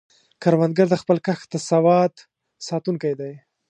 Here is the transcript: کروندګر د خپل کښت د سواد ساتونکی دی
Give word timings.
کروندګر 0.41 0.87
د 0.91 0.95
خپل 1.01 1.17
کښت 1.25 1.47
د 1.51 1.55
سواد 1.69 2.13
ساتونکی 2.67 3.13
دی 3.19 3.33